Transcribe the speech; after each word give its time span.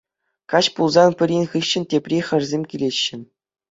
Каҫ 0.53 0.69
пулсан 0.79 1.11
пӗрин 1.21 1.45
хыҫҫӑн 1.53 1.83
тепри 1.95 2.17
хӗрсем 2.33 2.63
килеҫҫӗ. 2.75 3.17